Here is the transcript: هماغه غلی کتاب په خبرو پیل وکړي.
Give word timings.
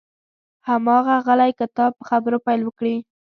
هماغه 0.69 1.15
غلی 1.25 1.51
کتاب 1.59 1.91
په 1.97 2.03
خبرو 2.09 2.37
پیل 2.45 2.61
وکړي. 2.63 2.95